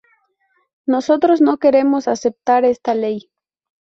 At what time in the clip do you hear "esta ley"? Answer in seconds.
2.65-3.29